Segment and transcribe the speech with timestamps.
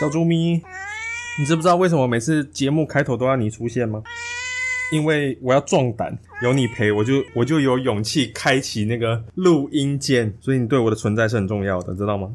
[0.00, 0.60] 小猪咪，
[1.38, 4.02] 你知不知道为什么每次节目开头都要你出现吗？
[4.92, 12.28] 因为我要壮胆，有你陪，我就我就有勇气开启那个录音键，所以你对我的存在是很重要的，知道吗？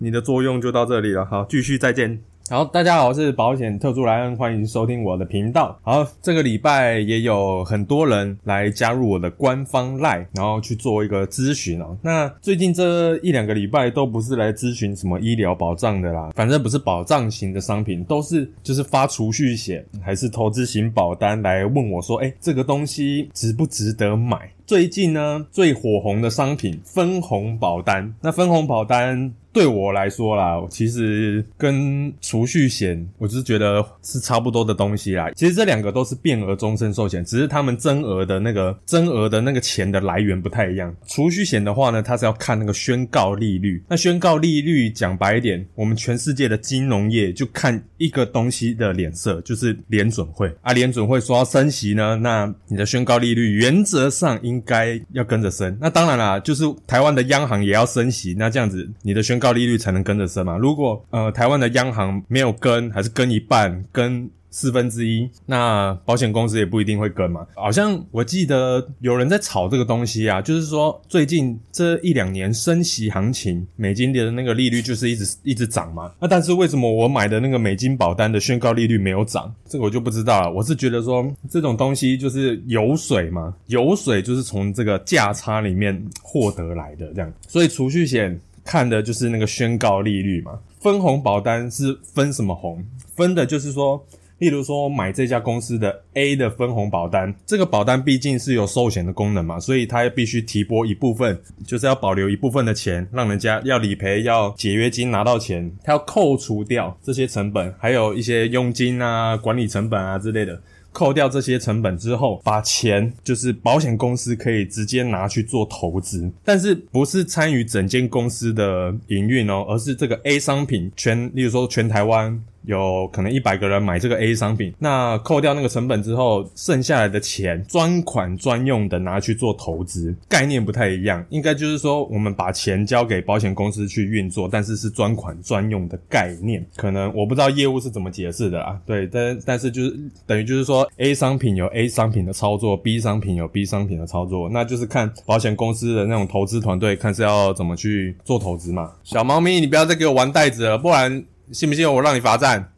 [0.00, 2.20] 你的作用就到这里了，好，继续再见。
[2.50, 5.78] 好，大家好，我是保险特助莱恩，欢迎收听我的频道。
[5.82, 11.94] 好，这个礼拜也有很多人来加入我的官方 Line，然后去做一个咨询哦。
[12.00, 24.50] 那最近这一两个礼拜都不是来咨询什么医疗保障的啦，反正不是保障型的商品，都是就是发储蓄险还是投资型保单来问我说，哎，这个东西值不值得买？
[24.64, 29.34] 最近呢，最火红的商品分红保单，那分红保单。
[29.52, 35.30] 对我来说啦，其实跟储蓄险，我只是觉得是差不多的东西啦。
[35.32, 40.94] 其实这两个都是变额终身寿险，只是他们增额的那个增额的那个钱的来源不太一样。
[41.06, 43.82] 储蓄险的话呢，它是要看那个宣告利率。
[43.88, 50.72] 那宣告利率讲白一点，我们全世界的金融业就看一个东西的脸色，就是联准会啊。
[50.72, 55.76] 联准会说要升息呢，那你的宣告利率原则上应该要跟着升。
[55.80, 59.47] 那当然啦，就是台湾的央行也要升息，那这样子你的宣告。
[59.52, 60.56] 利率才能跟着升嘛？
[60.56, 67.46] 如果呃台湾的央行没有跟，还是跟一半，跟四分之一，那保险公司也不一定会跟嘛。
[67.54, 76.10] 好像我记得有人在炒这个东西啊，就是说最近这一两年升息行情，美金的那个利率就是一直一直涨嘛。
[76.18, 79.54] 那但是为什么我买的那个美金保单的宣告利率没有涨？
[79.68, 80.50] 这个我就不知道了。
[80.50, 88.40] 我是觉得说这种东西就是油水嘛，油水就是从这个价差里面获得来的这样，所以储蓄险。
[88.68, 92.84] 看的就是那个宣告利率嘛，分红保单是分什么红？
[93.16, 94.04] 分的就是说，
[94.36, 110.60] 例如说买这家公司的 A 的分红保单，这个保单毕竟是有寿险的功能嘛，所以它必须提拨一部分，就是要保留一部分的钱，让人家要理赔、要解约金拿到钱，它要扣除掉这些成本，还有一些佣金啊、管理成本啊之类的。
[110.98, 122.42] 扣掉这些成本之后，把钱就是保险公司可以直接拿去做投资，但是不是参与整间公司的营运哦，而是这个 A 商品全，例如说全台湾。
[122.64, 131.24] 有可能一百个人买这个 A 商品，那扣掉那个成本之后，剩下来的钱专款专用的拿去做投资，概念不太一样。
[131.30, 136.64] 应该就是说，我们把钱交给保险公司去运作，但是是专款专用的概念。
[136.76, 138.78] 可能我不知道业务是怎么解释的啊。
[138.84, 148.92] 对，但但是就是等于就是说，A 商品有 A 商品的操作，B 商品有 B 商品的操作，那就是看保险公司的那种投资团队看是要怎么去做投资嘛。
[149.04, 151.24] 小猫咪，你不要再给我玩袋子了，不然。
[151.52, 152.72] 信不信我让你罚站？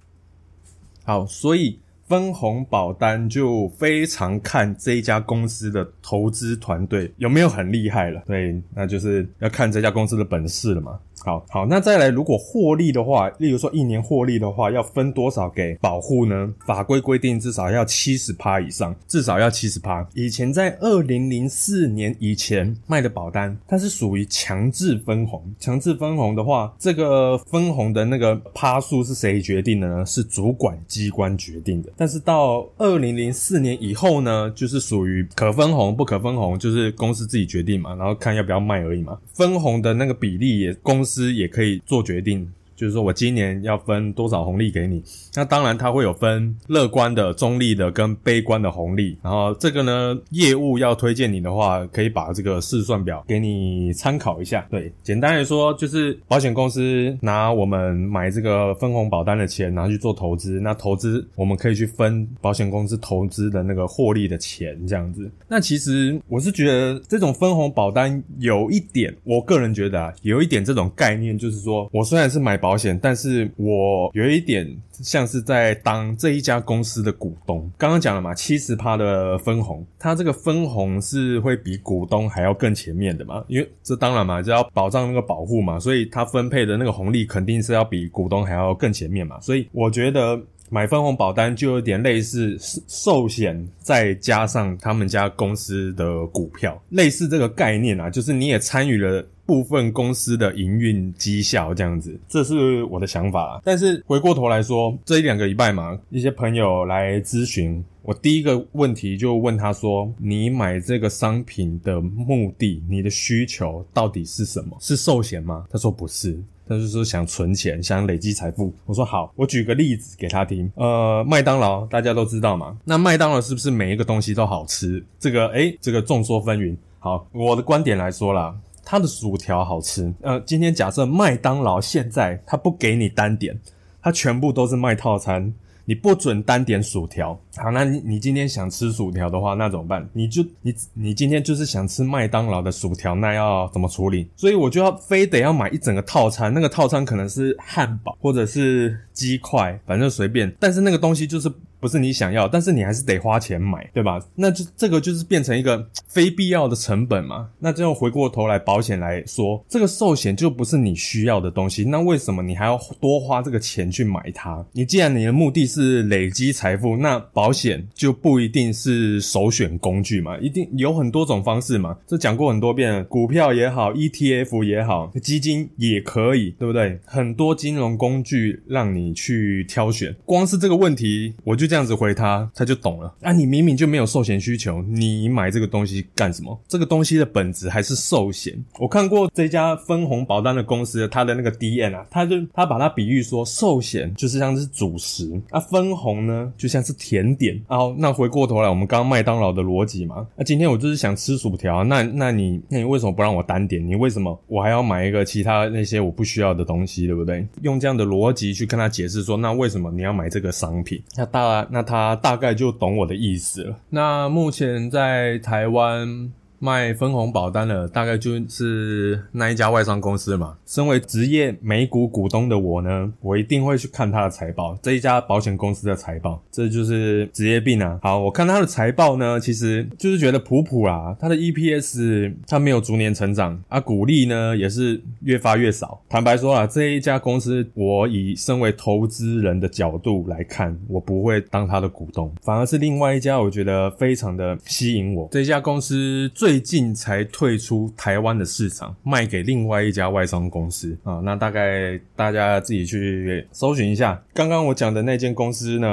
[1.05, 8.23] 好，所以分红保单就非常看这一家公司的投资团队有没有很厉害了。
[8.27, 10.99] 对，那就是要看这家公司的本事了嘛。
[11.23, 16.51] 好好，那再来，如果获利的话，例如说一年获利的话，要分多少给保护呢？
[16.65, 20.07] 法规规定至少要七十趴以上，至少要七十趴。
[20.15, 25.43] 以前在二零零四年以前卖的保单，它是属于强制分红。
[25.59, 30.07] 强制分红的话，这个分红的那个趴数是谁决定的呢？
[30.07, 31.93] 是主管机关决定的。
[31.99, 39.19] 但是到二零零四年以后呢，就是属于可分红不可分红，就是公司自己决定嘛，然后看要不要卖而已嘛。
[39.35, 41.05] 分红的那个比例也公。
[41.11, 42.49] 司也可以做决定。
[42.81, 45.05] 就是说我今年要分多少红利给你，
[45.35, 49.19] 那当然它会有分乐观的、中立的跟悲观的红利。
[49.23, 54.67] 然后这个呢，业务要推荐你的话，可以把这个试算表给你参考一下。
[54.71, 65.31] 对，简单来说就是保险公司拿我们买这个分红保单的钱拿去做投资，那投资我们可以去分保险公司投资的那个获利的钱这样子。
[65.47, 72.70] 那其实我是觉得这种分红保单有一点，我个人觉得啊，有一点这种概念，就是说我虽然是买保。
[72.71, 77.69] 保险，但是我有一点像是在当这一家公司的股东。
[77.77, 83.45] 刚刚讲了嘛，七十趴的分红，它这个分红是会比股东还要更前面的嘛？
[83.49, 89.41] 因为这当然嘛，就要保障那个保护嘛，所以它分配的那个红利肯定是要比股东还要更前面嘛。
[89.41, 92.57] 所以我觉得买分红保单就有点类似
[92.87, 99.27] 寿险，再加上他们家公司的股票，类似这个概念啊，就是你也参与了。
[99.51, 103.61] 部分公司的营运绩效这样子，这是我的想法。
[103.65, 114.77] 但是回过头来说，这一两个礼拜嘛，一些朋友来咨询我，第一个问题就问他说：“你买这个商品的目的，你的需求到底是什么？
[114.79, 116.39] 是寿险吗？”他说不是，
[116.69, 118.73] 他就说想存钱，想累积财富。
[118.87, 120.71] 我说好，我举个例子给他听。
[120.77, 125.05] 呃，麦当劳大家都知道嘛，那麦当劳是不是每一个东西都好吃？
[125.19, 126.77] 这个诶，这个众说纷纭。
[127.01, 128.55] 好，我的观点来说啦。
[128.85, 130.13] 它的薯条好吃。
[130.23, 133.59] 呃，今天假设麦当劳现在它不给你单点，
[134.03, 135.53] 它全部都是卖套餐。
[135.87, 140.09] 你不准单点薯条，好，那你你今天想吃薯条的话，那怎么办？
[140.13, 144.29] 你就你你今天就是想吃麦当劳的薯条，那要怎么处理？
[144.37, 151.51] 所以我就要非得要买一整个套餐，那个套餐可能是汉堡或者是鸡块，反正随便，但是那个东西就是。
[151.81, 154.21] 不是你想要，但是你还是得花钱买，对吧？
[154.35, 157.49] 那就这个就是变成一个 非必要的成本嘛。
[157.59, 161.83] 那最后回过头来，保险来说，这个寿险就不是你需要的东西。
[161.85, 164.63] 那为什么你还要多花这个钱去买它？
[164.73, 170.37] 你既然你的目的是累积财富，那保险就不一定是首选工具嘛。
[170.39, 171.97] 一定有很多种方式嘛。
[172.07, 177.01] 这讲过很多遍，股票也好，ETF 也好，基金也可以，对不对？
[177.07, 180.15] 很多金融工具让你去挑选。
[180.27, 181.70] 光是这个问题，我就。
[181.71, 183.15] 这样子回他，他就懂了。
[183.23, 186.61] 啊，你明明就没有寿险需求，你买这个东西干什么？
[186.67, 188.53] 这个东西的本质还是寿险。
[188.81, 197.63] 我看过这家分红保单的公司，它的那个 D N 啊，他就他把它比喻说，寿险就是像是主食，啊，分红呢就像是甜点。
[197.69, 203.87] 哦，那回过头来，我们刚刚麦当劳的逻辑嘛，那今天我就是想吃薯条，那那你那你为什么不让我单点？
[203.87, 207.47] 你为什么我还要买一个其他那些我不需要的东西，对不对？
[207.63, 211.01] 用这样的逻辑去跟他解释说，那为什么你要买这个商品？
[211.17, 211.60] 那当然。
[211.71, 213.77] 那他大概就懂我的意思了。
[213.91, 216.33] 那目前在台湾。
[216.63, 220.59] 卖分红保单的大概就是那一家外商公司嘛。
[220.67, 224.79] 身为职业美股股东的我呢，我一定会去看他的财报。
[224.83, 227.99] 这一家保险公司的财报，这就是职业病啊。
[228.03, 231.17] 好，我看他的财报呢，其实就是觉得普普啦。
[231.19, 236.03] 他的 EPS 它没有逐年成长啊，股利呢也是越发越少。
[236.11, 245.27] 坦白说啊，这一家公司，我以身为投资人的角度来看，我不会当他的股东，反而是另外一家，我觉得非常的吸引我。
[245.33, 246.50] 这家公司最。
[246.51, 251.21] 最近才退出台湾的市场，卖给另外一家外商公司啊。
[251.21, 254.21] 那大概大家自己去搜寻一下。
[254.35, 255.89] 刚刚我讲的那间公司呢，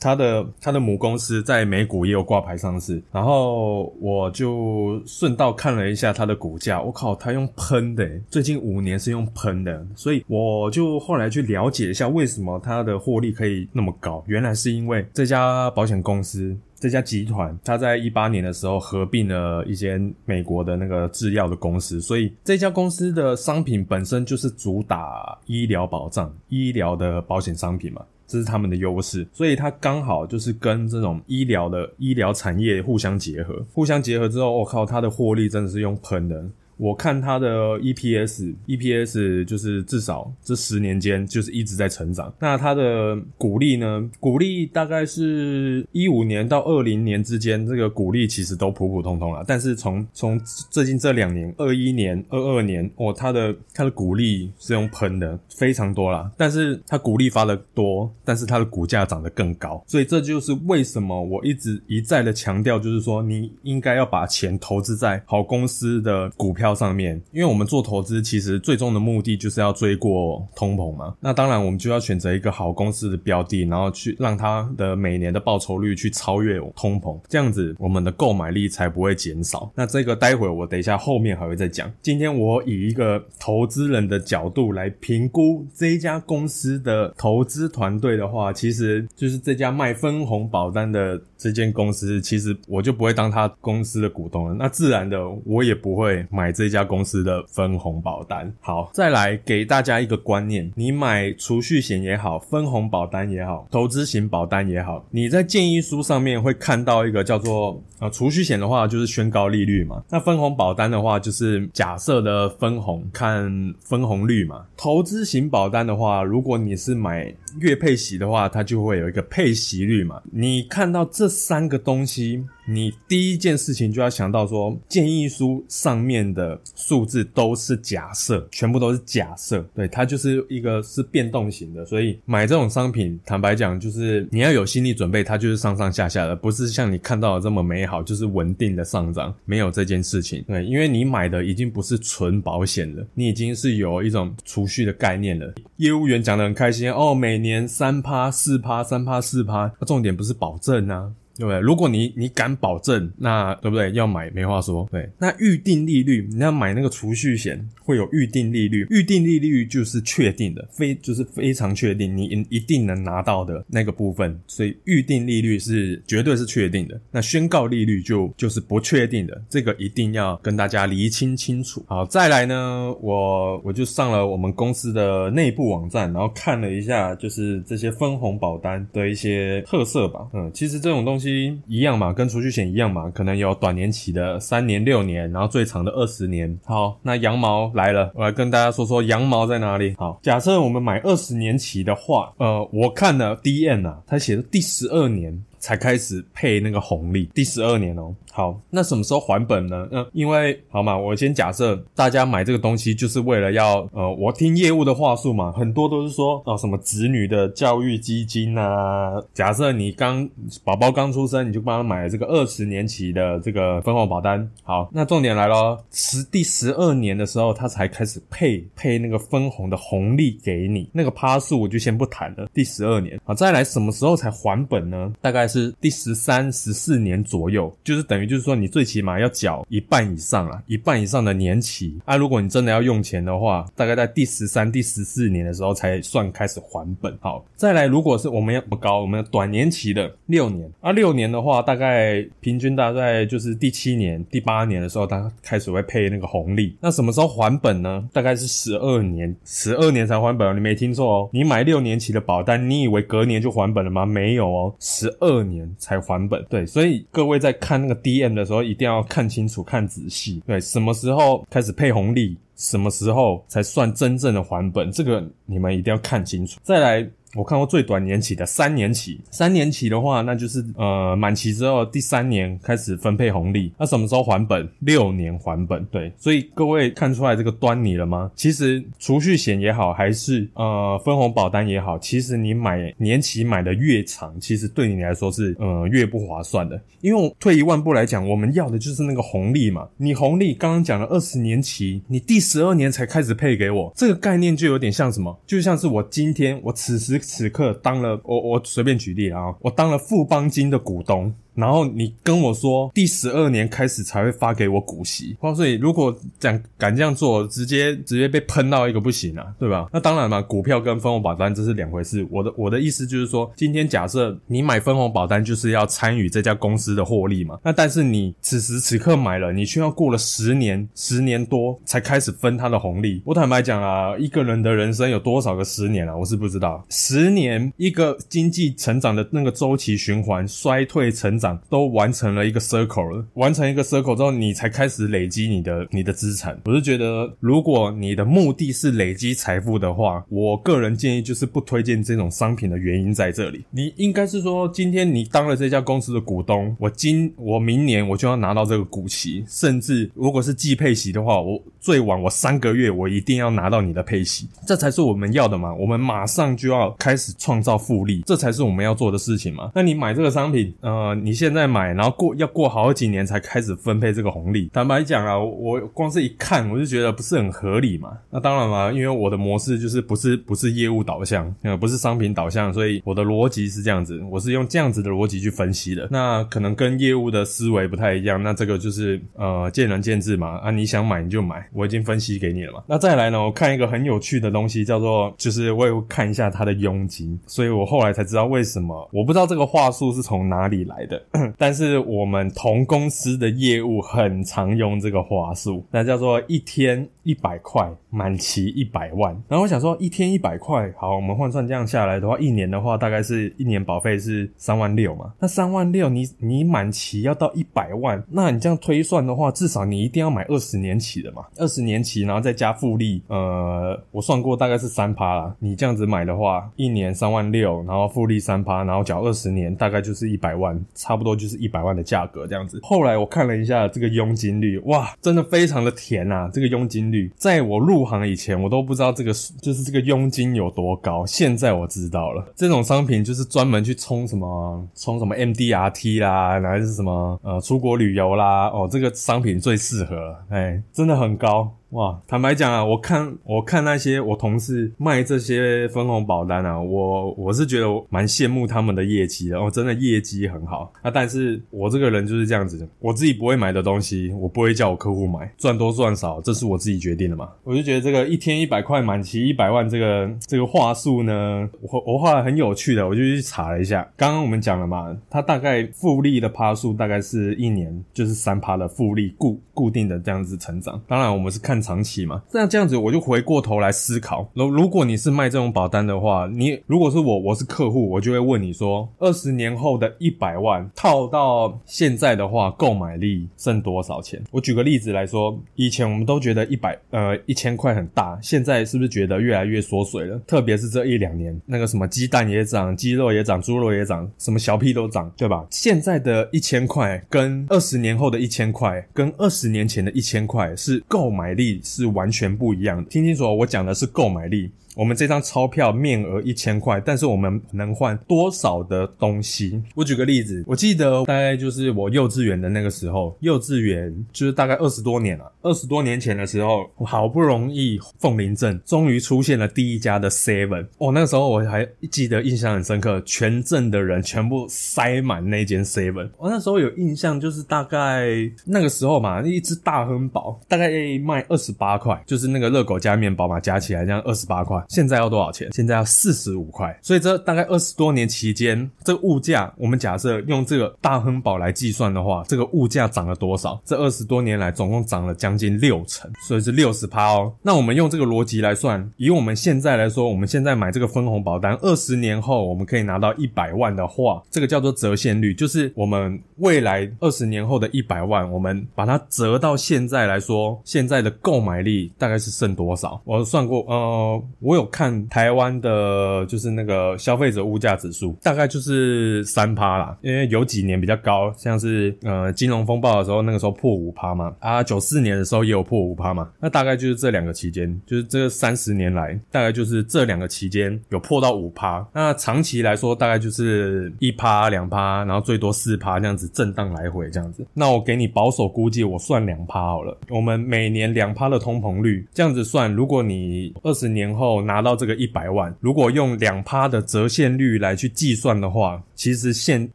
[0.00, 3.02] 它的它的母公司在美股也有挂牌上市。
[3.12, 9.86] 然后我就顺道看了一下它的股价，我靠，它用喷的，最近五年是用喷的。
[9.94, 14.24] 所以我就后来去了解一下，为什么它的获利可以那么高？
[14.26, 16.56] 原来是因为这家保险公司。
[16.80, 36.44] 这家集团，它在一八年的时候合并了一间美国的那个制药的公司，所以这家公司的商品本身就是主打医疗保障、医疗的保险商品嘛，这是他们的优势，所以它刚好就是跟这种医疗的医疗产业互相结合，互相结合之后，我靠，它的获利真的是用喷的。
[36.78, 42.32] 我看它的 EPS，EPS 就是至少这十年间就是一直在成长。
[42.38, 44.08] 那它的股利呢？
[44.20, 49.44] 股利大概是一五年到二零年之间，这个股利其实都普普通通了。
[49.46, 50.40] 但是从从
[50.70, 56.30] 最近这两年，二一年、二二年，哦，它的它的股利是用喷的，非常多啦。
[56.36, 59.82] 但是它股利发的多，但是它的股价涨得更高。
[59.88, 66.67] 所以这就是为什么我一直一再的强调，就是说你应该要把钱投资在好公司的股票。
[66.74, 71.14] 上面，因为我们做投资，其实最终的目的就是要追过通膨嘛。
[71.20, 79.70] 那当然，我们就要选择一个好公司的标的，然后去让它的每年的报酬率去超越通膨，这样子我们的购买力才不会减少。
[79.74, 81.90] 那这个待会我等一下后面还会再讲。
[82.02, 94.54] 今天我以一个投资人的角度来评估这一家公司的投资团队的话，其实就是这家卖分红保单的这间公司，其实我就不会当他公司的股东了。
[94.54, 96.52] 那自然的，我也不会买。
[96.58, 120.22] 这家公司的分红保单，好，再来给大家一个观念：你买储蓄险也好，分红保单也好，投资型保单也好，你在建议书上面会看到一个叫做啊，储蓄险的话就是宣告利率嘛，那分红保单的话就是假设的分红看分红率嘛，投资型保单的话，如果你是买月配息的话，它就会有一个配息率嘛。
[120.30, 122.44] 你看到这三个东西。
[122.70, 145.50] 你第一件事情就要想到说，建议书上面的数字都是假设，全部都是假设，对，它就是一个是变动型的，所以买这种商品，坦白讲，就是你要有心理准备，它就是上上下下的，不是像你看到的这么美好，就是稳定的上涨，没有这件事情，对，因为你买的已经不是纯保险了，你已经是有一种储蓄的概念了。
[145.78, 151.10] 业务员讲的很开心哦，每年三趴四趴，三趴四趴，重点不是保证啊。
[151.38, 151.60] 对不对？
[151.60, 153.92] 如果你你敢保证，那对不对？
[153.92, 154.86] 要买没话说。
[154.90, 167.00] 对，那预定利率，你要买那个储蓄险会有预定利率，预定利率就是确定的，非就是非常确定，你一定能拿到的那个部分，所以预定利率是绝对是确定的。
[167.10, 171.84] 那宣告利率就就是不确定的，这个一定要跟大家厘清清楚。
[171.86, 180.26] 好，再来呢，我我就上了我们公司的内部网站，然后看了一下，就是这些分红保单的一些特色吧。
[180.32, 181.27] 嗯，其实这种东西
[181.66, 186.58] 一样嘛，跟储蓄险一样嘛，可能有短年期的三年、六年，然后最长的二十年。
[186.64, 189.94] 好，那羊毛来了，我来跟大家说说羊毛在哪里。
[189.96, 195.42] 好，假设我们买二十年期的话，呃，我看了 D N 啊，它写的第十二年。
[195.60, 198.14] 才开始配那个红利，第十二年哦。
[198.38, 199.88] 好，那什么时候还本呢？
[199.90, 209.20] 嗯，因为好嘛，我先假设大家买这个东西就是为了要呃，我听业务的话术嘛，很多都是说哦什么子女的教育基金啊。
[209.34, 210.24] 假设你刚
[210.62, 214.48] 宝宝刚出生，你就帮他买了这个二十年期的这个分红保单。
[214.62, 222.48] 好，那重点来了，十第十二年的时候，他才开始配配那个分红的红利给你，那个趴数我就先不谈了。
[222.54, 225.12] 第十二年，好，再来什么时候才还本呢？
[225.20, 225.48] 大概。
[225.48, 232.16] 是第十三、十四年左右，就是等于就是说，你最起码要缴一半以上啊，一半以上的年期啊。
[232.16, 237.16] 如果你真的要用钱的话，大概在第十三、第十四年的时候才算开始还本。
[237.20, 246.76] 好，再来，如果是我们要不高，我们短年期的六年啊，六年的话，大概平均大概就是第七年、第八年的时候，它开始会配那个红利。
[246.80, 248.08] 那什么时候还本呢？
[248.12, 250.54] 大概是十二年，十二年才还本。
[250.54, 254.06] 你没听错哦，你买六年期的保单，你以为隔年就还本了吗？
[254.06, 255.38] 没有哦，十二。
[255.48, 266.60] 年才还本，对，所以各位在看那个第验的时候，一定要看清楚、看仔细，对，什么时候开始配红利，什么时候才算真正的还本，这个你们一定要看清楚。
[266.62, 267.08] 再来。
[267.38, 274.68] 我看过最短年期的三年期，三年期的话，那就是呃满期之后第三年开始分配红利，那什么时候还本？
[274.80, 278.28] 六年还本，对，所以各位看出来这个端倪了吗？
[278.34, 289.88] 其实储蓄险也好，还是呃分红保单也好，其实你买年期买的越长，其实对你来说是呃越不划算的，因为退一万步来讲，我们要的就是那个红利嘛。
[289.96, 295.38] 你红利刚刚讲了二十年期，你第十二年才开始配给我，这个概念就有点像什么？
[295.46, 297.20] 就像是我今天我此时。
[297.28, 301.34] 此刻当了我我随便举例啊，我当了富邦金的股东。
[301.58, 309.88] 然后你跟我说，第十二年开始才会发给我股息，所以如果讲敢这样做，直接直接被喷到一个不行啊，对吧？
[309.92, 312.24] 那当然嘛，股票跟分红保单这是两回事。
[312.30, 323.20] 我的我的意思就是说，今天假设你买分红保单就是要参与这家公司的获利嘛，那但是你此时此刻买了，你却要过了十年十年多才开始分它的红利。
[323.24, 326.16] 我坦白讲啊，一个人的人生有多少个十年啊？
[326.16, 331.47] 我是不知道，十年一个经济成长的那个周期循环衰退成长。
[331.68, 336.60] 都完成了一个 circle 了，完成一个 circle 之后，你才开始累积你的你的资产。
[336.66, 343.64] 我是觉得，如果你的目的是累积财富的话，我个人建议就是不推荐这种商品的原因在这里。
[343.70, 355.74] 你应该是说，今天你当了这家公司的股东，我今我明年我就要拿到这个股息，甚至如果是季配息的话，我最晚我三个月我一定要拿到你的配息，这才是我们要的嘛。
[355.74, 359.70] 我们马上就要开始创造复利，这才是我们要做的事情嘛。
[359.74, 361.37] 那你买这个商品，呃，你。
[361.38, 364.68] 现在买，然后过要过好几年才开始分配这个红利。
[364.72, 368.10] 坦白讲啊，我光是一看我就觉得不是很合理嘛。
[368.30, 376.08] 那当然嘛，因为我的模式就是不是不是业务导向，呃，不是商品导向，所以我的逻辑是这样子，我是用这样子的逻辑去分析的。
[376.10, 380.58] 那可能跟业务的思维不太一样，那这个就是呃见仁见智嘛。
[380.58, 382.82] 啊，你想买你就买，我已经分析给你了嘛。
[382.88, 391.17] 那再来呢，我看一个很有趣的东西，叫做就是我也看一下它的佣金，所以我后来才知道为什么我不知道这个话术是从哪里来的。
[391.56, 399.36] 但是我们同公司的业务很常用这个话术，那叫做一天一百块，满期一百万。
[399.48, 405.32] 然后我想说，一天一百块，好，我们换算这样下来的话，一年的话大概是一年保费是三万六嘛。
[405.38, 411.44] 那三万六，你你满期要到一百万，那你这样推算的话，至少你一定要买二十年期的嘛。
[411.56, 415.54] 二十年期，然后再加复利，呃，我算过大概是三趴啦。
[415.58, 421.58] 你这样子买的话，一年三万六，然后复利三趴，然后缴二十年，大概就是一百万，差不多就是。
[421.58, 426.48] 一百万的价格这样子，后来我看了一下这个佣金率，哇，真的非常的甜啊！
[426.52, 432.46] 这个佣金率，在我入行以前，我都不知道这个就是这个佣金有多高，现在我知道了。
[432.54, 441.68] 这种商品就是专门去冲什么冲什么 MDRT 啦，还是什么呃出国旅游啦，哦，这个商品最适合，哎，真的很高。
[441.90, 451.10] 哇，坦白讲啊，我看我看那些我同事卖这些分红保单啊，我我是觉得蛮羡慕他们的业绩的哦，真的业绩很好啊。
[451.10, 457.48] 但是我这个人就是这样子，我自己不会买的东西，我不会叫我客户买，赚多赚少，这是我自己决定的嘛。
[457.64, 464.06] 我就觉得这个一天一百块满期一百万这个这个话术呢，我我画的很有趣的，我就去查了一下。
[464.14, 471.00] 刚刚我们讲了嘛，它大概复利的趴数大概是一年就是三趴的复利固固定的这样子成长。
[471.08, 471.77] 当然我们是看。
[471.80, 484.42] 长期嘛，那这样子我就回过头来思考，如如果你是卖这种保单的话，你如果是我，我是客户，我就会问你说，二十年后的一百万套到现在的话，购买力剩多少钱？
[484.50, 490.40] 我举个例子来说，以前我们都觉得一百呃一千块很大，现在是不是觉得越来越缩水了？
[490.46, 495.66] 特别是这一两年，那个什么鸡蛋也涨，鸡肉也涨，猪肉也涨，什么小屁都涨，对吧？
[495.70, 501.67] 现在的一千块跟二十年后的一千块，跟二十年前的一千块是购买力。
[501.82, 503.10] 是完全不一样的。
[503.10, 504.70] 听清楚，我讲的是购买力。
[504.98, 509.80] 我们这张钞票面额一千块，但是我们能换多少的东西？
[509.94, 515.52] 我举个例子，我记得大概就是我幼稚园的那个时候，幼稚园就是大概二十多年了。
[515.62, 520.88] 二十多年前的时候，好不容易凤林镇终于出现了第一家的 Seven。
[520.98, 526.28] 哦，那个时候我还记得印象很深刻，全镇的人全部塞满那间 Seven。
[526.36, 528.26] 我那时候有印象，就是大概
[528.64, 530.90] 那个时候嘛，一只大亨堡大概
[531.24, 534.82] 卖二十八块，就是那个热狗加面包嘛，加起来这样二十八块。
[534.88, 535.70] 现在要多少钱？
[535.72, 536.98] 现在要四十五块。
[537.00, 543.80] 所以这大概二十多年期间，这个物价，我们假设用这个大亨堡来计算的话，这个物价涨了多少？
[543.84, 547.52] 这二十多年来总共涨了将近六成，所以是六十趴哦。
[547.62, 563.20] 那我们用这个逻辑来算，以我们现在来说，我们现在买这个分红保单，二十年后我们可以拿到一百万的话，这个叫做折现率，就是我们未来二十年后的一百万，我们把它折到现在来说，现在的购买力大概是剩多少？
[563.24, 570.14] 我算过，呃，我有看台湾的，就是那个消费者物价指数，大概就是三趴啦。
[570.20, 574.54] 因为有几年比较高，像是呃金融风暴的时候，那个时候破五趴嘛。
[574.60, 576.50] 啊，九四年的时候也有破五趴嘛。
[576.60, 582.06] 那大概就是这两个期间，就是这三十年来，大概就是这两个期间有破到五趴。
[582.12, 587.66] 那长期来说，大概就是一趴两趴，然后最多四趴这样子震荡来回这样子。
[587.72, 590.14] 那我给你保守估计，我算两趴好了。
[590.28, 594.57] 我们每年两趴的通膨率这样子算，如果你二十年后。
[594.62, 599.86] 拿到这个一百万，如果用两趴的折现率来去计算的话，其实现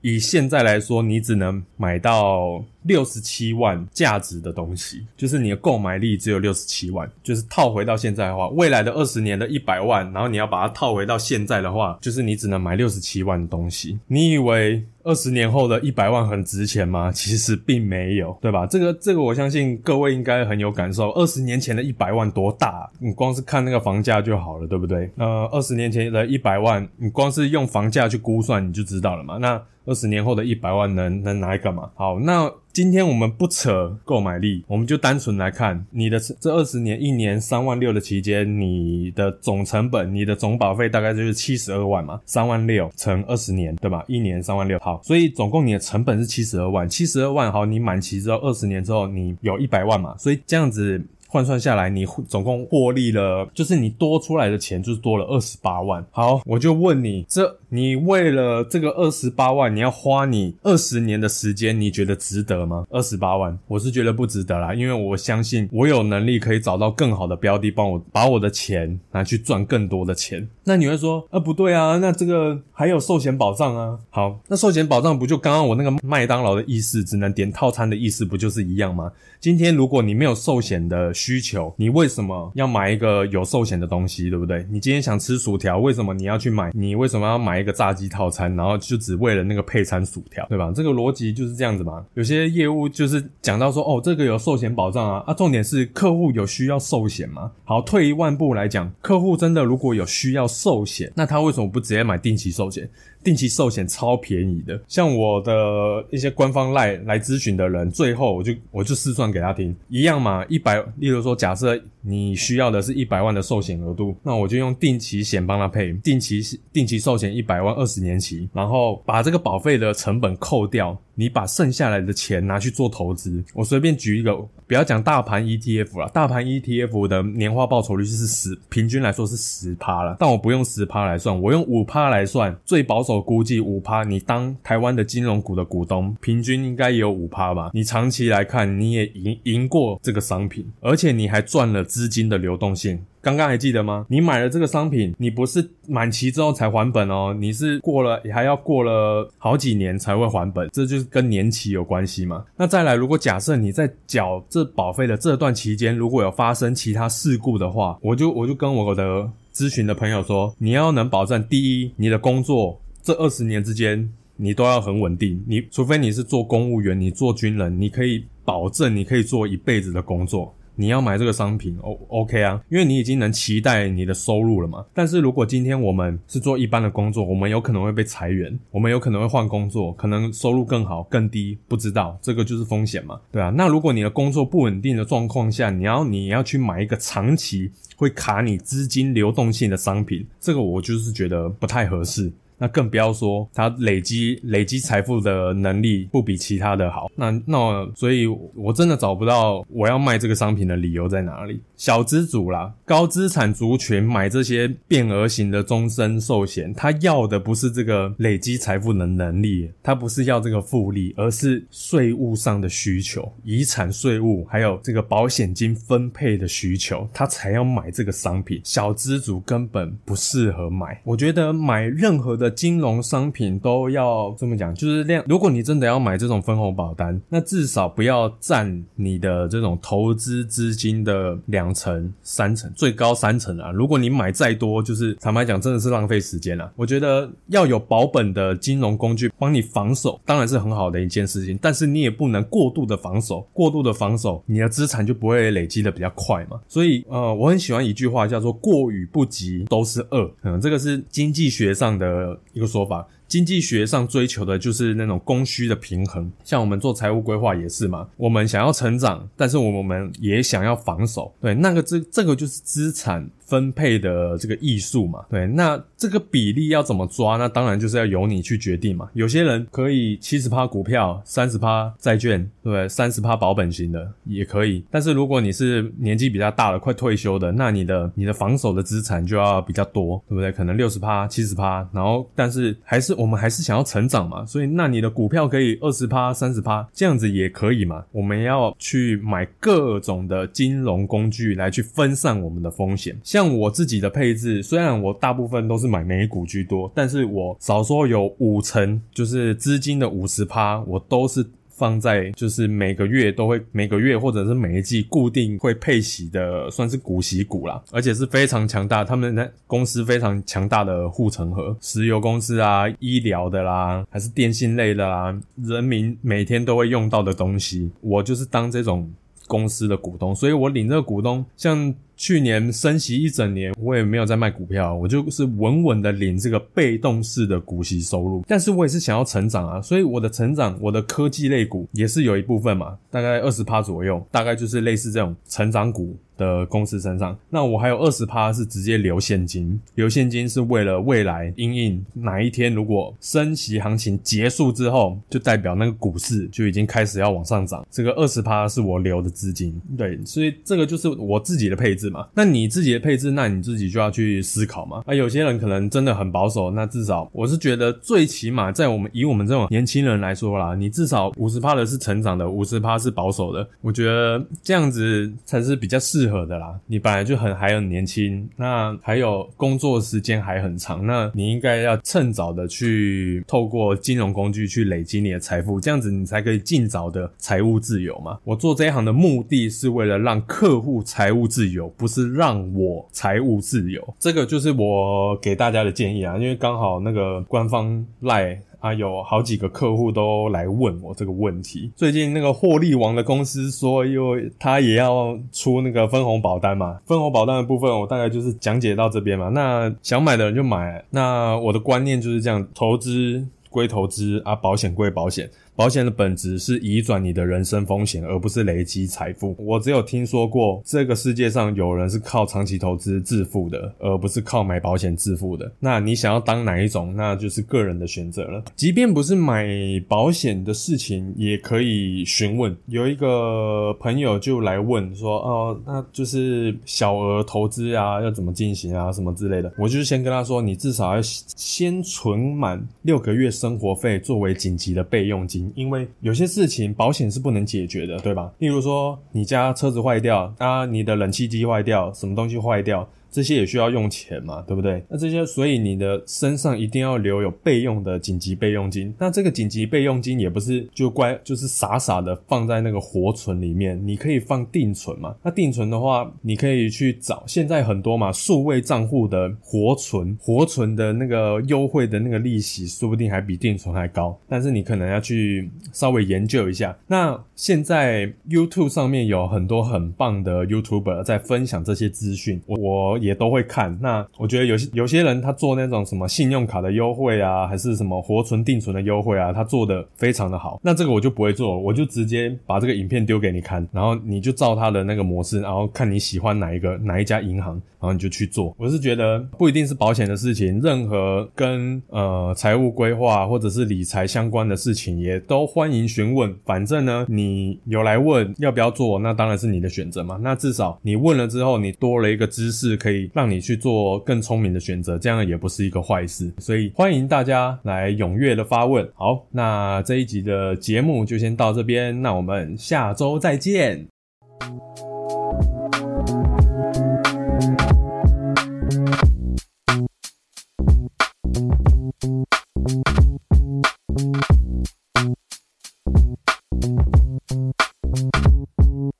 [0.01, 7.09] 以现在来说，你只能买到六十七万价值的东西，就是你的购买力只有六十七万。
[7.23, 13.97] 就是套回到现在的话，未来的二十年的一百万，然后你要把它套回到现在的话，就是你只能买六十七万的东西。
[14.07, 14.83] 你以为？
[15.05, 17.11] 二十年后的一百万很值钱吗？
[17.11, 18.65] 其实并没有，对吧？
[18.65, 21.11] 这个这个，我相信各位应该很有感受。
[21.11, 22.89] 二十年前的一百万多大？
[22.99, 25.11] 你光是看那个房价就好了，对不对？
[25.17, 29.37] 呃，二十年前的一百万，你光是用房价去估算，你就知道好了嘛。
[29.37, 31.91] 那二十年后的一百万能能拿来干嘛？
[31.93, 44.03] 好，那今天我们不扯购买力，我们就单纯来看你的这二十年一年三万六的期间，你的总成本，你的总保费大概就是七十二万嘛，三万六乘二十年，对吧？
[44.07, 50.99] 一年三万六，好，所以总共你的成本是七十二万，七十二万，好，你满期之后二十年之后你有一百万嘛，所以这样子。
[51.33, 56.05] 换算下来，你总共获利了，就是你多出来的钱就是多了二十八万。
[56.11, 62.85] 好，我就问你，这你为了这个二十八万，你要花你二十年的时间，你觉得值得吗？
[62.91, 70.47] 二十八万，我是觉得不值得啦，因为我相信我有能力可以找到更好的标的，帮我把我的钱拿去赚更多的钱。
[70.63, 73.97] 那你会说，啊不对啊，那这个还有寿险保障啊。
[74.11, 79.11] 好，那寿险保障不就刚刚我那个麦当劳的意思，只能点套餐的意思，不就是一样吗？
[79.39, 81.11] 今天如果你没有寿险的。
[81.23, 84.65] 需求，你为什么要买一个有寿险的东西，对不对？
[84.69, 86.69] 你今天想吃薯条，为什么你要去买？
[86.73, 90.69] 你为什么要买一个炸鸡套餐，然后就只为了那个配餐薯条，对吧？
[90.75, 92.05] 这个逻辑就是这样子嘛。
[92.15, 97.49] 有些业务就是讲到说，哦，这个有寿险保障啊，啊，重点是客户有需要寿险吗？
[97.63, 102.89] 好，退一万步来讲，客户真的如果有需要寿险，那他为什么不直接买定期寿险？
[103.23, 120.97] 定期寿险超便宜的，像我的一些官方赖来咨询的人，最后我就我就试算给他听，一样嘛，一百，例如说假设你需要的是一百万的寿险额度，那我就用定期险帮他配，定期定期寿险一百万二十年期，然后把这个保费的成本扣掉。
[121.15, 130.17] 你把剩下来的钱拿去做投资，我随便举一个，不要讲大盘 ETF 了，大盘 ETF 的年化报酬率是十，平均来说是十趴了。
[130.19, 137.71] 但我不用十趴来算，我用五趴来算，最保守我估计五趴，你当台湾的金融股的股东，平均应该也有五趴吧？
[137.73, 142.99] 你长期来看，你也赢赢过这个商品，而且你还赚了资金的流动性。
[143.21, 144.05] 刚刚还记得吗？
[144.09, 152.43] 你买了这个商品，你不是满期之后才还本哦，你是过了还要过了好几年才会还本，这就是跟年期有关系嘛。
[152.57, 170.55] 那再来，如果假设你在缴这保费的这段期间，如果有发生其他事故的话，我就我就跟我的咨询的朋友说，你要能保证第一，你的工作这二十年之间你都要很稳定，你除非你是做公务员，你做军人，你可以保证你可以做一辈子的工作。
[170.75, 174.83] 你要买这个商品，O OK 啊，因为你已经能期待你的收入了嘛。
[174.91, 183.53] 但是如果今天我们是做一般的工作，我们有可能会被裁员，我们有可能会换工作，可能收入更好、更低，不知道，这个就是风险嘛，对啊。
[183.55, 192.31] 那如果你的工作不稳定的状况下，你要你要去买一个长期会卡你资金流动性的商品，这个我就是觉得不太合适。
[192.57, 201.59] 那更不要说他累积累积财富的能力不比其他的好，那那所以我真的找不到我要卖这个商品的理由在哪里。
[201.83, 218.61] 小资主啦，高资产族群买这些变额型的终身寿险，他要的不是这个累积财富的能力，他不是要这个复利，而是税务上的需求，遗产税务还有这个保险金分配的需求，他才要买这个商品。
[218.63, 222.49] 小资主根本不适合买，我觉得买任何的。
[222.49, 225.21] 金融商品都要这么讲，就是量。
[225.27, 233.71] 如果你真的要买这种分红保单，那至少不要占你的这种投资资金的两层、三层，最高三层啊。
[233.71, 236.71] 如果你买再多，就是坦白讲，真的是浪费时间了。
[236.75, 241.57] 我觉得要有保本的金融工具帮你防守，当然是很好的一件事情。
[241.61, 246.59] 但是你也不能过度的防守，过度的防守，你的资产就不会累积的比较快嘛。
[246.67, 250.31] 所以，呃，我很喜欢一句话，叫做“过与不及都是恶”。
[250.43, 252.39] 嗯，这个是经济学上的。
[252.53, 256.31] 一个说法，经济学上追求的就是那种供需的平衡。
[256.43, 261.33] 像我们做财务规划也是嘛，我们想要成长，但是我们也想要防守。
[261.41, 263.29] 对，那个这这个就是资产。
[263.53, 267.37] 分配的这个艺术嘛，对，那这个比例要怎么抓？
[267.37, 269.07] 那当然就是要由你去决定嘛。
[269.13, 272.89] 有些人可以七十趴股票，三十趴债券，对不对？
[272.89, 274.83] 三十趴保本型的也可以。
[274.89, 280.51] 但是如果你是年纪比较大了，快退休的，那你的你的防守的资产就要比较多，对不对？
[280.51, 288.03] 可能六十趴、七十趴，然后但是还是我们还是想要成长嘛，所以那你的股票可以二十趴、三十趴，这样子也可以嘛。
[288.11, 293.42] 我们要去买各种的金融工具来去分散我们的风险，像。
[293.43, 319.11] 像我自己的配置，虽然我大部分都是买美股居多，但是我少说有五成，就是资金的五十趴，我都是放在就是每个月都会每个月或者是每一季固定会配息的，算是股息股啦，而且是非常强大，他们的公司非常强大的护城河，石油公司啊、医疗的啦，还是电信类的啦，人民每天都会用到的东西，我就是当这种
[319.47, 321.93] 公司的股东，所以我领这个股东像。
[322.15, 328.43] 去年升息一整年，我也没有在卖股票，我就是稳稳的领这个被动式的股息收入。
[328.47, 337.37] 但是我也是想要成长啊，所以我的成长，我的科技类股也是有一部分嘛，大概二十趴左右，大概就是类似这种成长股的公司身上。
[337.49, 347.85] 那我还有二十趴是直接留现金，留现金是为了未来因应哪一天如果升息行情结束之后，就代表那个股市就已经开始要往上涨。
[347.89, 352.02] 这个二十趴是我留的资金，对，所以这个就是我自己的配置。
[352.09, 355.03] 嘛，那你自己的配置，那你自己就要去思考嘛。
[355.05, 363.67] 啊，有些人可能真的很保守，那至少我是觉得，最起码在我们以我们这种年轻人来说啦，你至少五十趴的是成长的，五十趴是保守的。
[363.81, 366.79] 我觉得这样子才是比较适合的啦。
[366.87, 378.37] 你本来就很还很年轻，那还有工作时间还很长，那你应该要趁早的去透过金融工具去累积你的财富，这样子你才可以尽早的财务自由嘛。
[378.43, 381.92] 我做这一行的目的是为了让客户财务自由。
[381.97, 386.37] 不是让我财务自由，这个就是我给大家的建议啊。
[386.37, 391.91] 因为刚好那个官方赖啊，有好几个客户都来问我这个问题。
[391.95, 399.49] 最近那个获利王的公司说，因为他也要出那个分红保单嘛，分红保单的部分我大概就是讲解到这边嘛。
[399.49, 401.03] 那想买的人就买。
[401.11, 405.49] 那我的观念就是这样，投资归投资啊，保险归保险。
[405.75, 409.55] 保险的本质是移转你的人身风险，而不是累积财富。
[409.57, 415.71] 我只有听说过这个世界上有人是靠长期投资致富的，而不是靠买保险致富的。
[415.79, 418.63] 那你想要当哪一种，那就是个人的选择了。
[418.75, 419.67] 即便不是买
[420.07, 422.75] 保险的事情，也可以询问。
[422.87, 438.51] 有一个朋友就来问说：“哦，那就是小额投资啊，要怎么进行啊，什么之类的。”我就是先跟他说：“你至少要先存满六个月生活费作为紧急的备用金，因为有些事情保险是不能解决的，对吧？
[438.59, 445.03] 例如说你家车子坏掉啊，你的冷气机坏掉，什么东西坏掉。”这些也需要用钱嘛，对不对？
[445.09, 449.11] 那这些，所以你的身上一定要留有备用的紧急备用金。
[449.17, 455.35] 那这个紧急备用金也不是就乖，就是傻傻的放在那个活存里面，你可以放定存嘛。
[455.41, 464.39] 那定存的话，你可以去找，现在很多嘛，数位账户的活存，活存的那个优惠的那个利息，说不定还比定存还高。
[464.47, 466.95] 但是你可能要去稍微研究一下。
[467.07, 473.17] 那现在 YouTube 上面有很多很棒的 YouTuber 在分享这些资讯，我。
[473.23, 473.97] 也都会看。
[474.01, 480.79] 那我觉得有些有些人他做那种什么信用卡的优惠啊，还是什么活存定存的优惠啊，他做的非常的好。
[480.83, 488.75] 那这个我就不会做，我就直接把这个影片丢给你看，然后你就照他的那个模式，然后看你喜欢哪一个哪一家银行，然后你就去做。
[488.77, 496.53] 我是觉得不一定是保险的事情，任何跟呃财务规划或者是理财相关的事情，也都欢迎询问。
[496.65, 500.39] 反正呢，你有来问要不要做，那当然是你的选择嘛。
[500.41, 503.29] 那至少你问了之后，你多了一个知识可以以。
[503.33, 506.53] 让你去做更聪明的选择，这样也不是一个坏事。
[506.57, 509.07] 所以欢迎大家来踊跃的发问。
[509.15, 514.05] 好，那这一集的节目就先到这边，那我们下周再见。